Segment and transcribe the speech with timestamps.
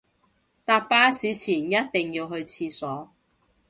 [0.65, 3.11] 搭巴士前一定要去廁所